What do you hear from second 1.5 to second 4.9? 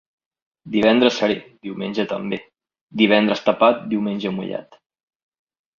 diumenge també; divendres tapat, diumenge mullat.